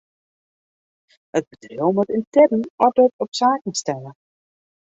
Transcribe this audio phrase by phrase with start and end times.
[1.37, 4.11] It bedriuw moat yntern oarder op saken stelle.